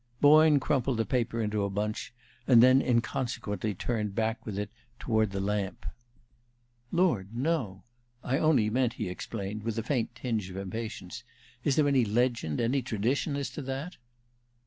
[0.19, 2.11] Boyne crumpled the paper into a bunch,
[2.47, 5.85] and then inconsequently turned back with it toward the lamp.
[6.91, 7.83] "Lord, no!
[8.23, 11.23] I only meant," he explained, with a faint tinge of impatience,
[11.63, 13.97] "is there any legend, any tradition, as to that?"